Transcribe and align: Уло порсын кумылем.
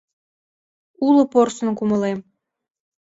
Уло 1.07 1.21
порсын 1.31 1.69
кумылем. 1.77 2.19